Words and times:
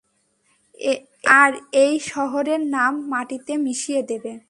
আর 1.41 1.51
এই 1.83 1.93
শহরের 2.11 2.61
নাম 2.75 2.93
মাটিতে 3.09 3.53
মিশিয়ে 3.57 4.01
দেবে। 4.03 4.33